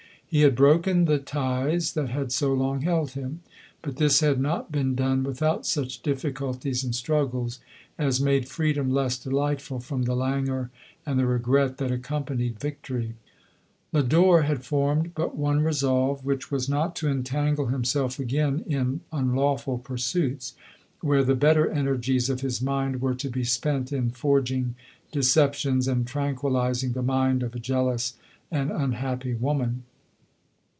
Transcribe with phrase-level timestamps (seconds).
[0.33, 3.41] He had broken the ties that had so long held him;
[3.81, 7.59] but this had not been done without such difficulties and struggles,
[7.97, 10.69] as made freedom less delightful, from the languor
[11.05, 13.15] and regret that accompanied vic tory.
[13.91, 16.25] Lodore had formed but one resolve, LODOft!..
[16.25, 20.53] 95 which was not to entangle himself again in unlawful pursuits,
[21.01, 24.75] where the better energies of his mind were to be spent in forging
[25.11, 28.13] deceptions, and tranquillizing the mind of a jealous
[28.49, 29.83] and unhappy woman.